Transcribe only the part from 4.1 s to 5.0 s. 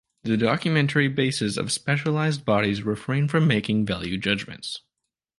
judgments.